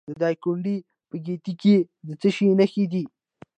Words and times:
د 0.09 0.11
دایکنډي 0.21 0.75
په 1.09 1.15
ګیتي 1.25 1.53
کې 1.61 1.75
د 2.07 2.09
څه 2.21 2.29
شي 2.35 2.45
نښې 2.59 2.85
دي؟ 2.91 3.03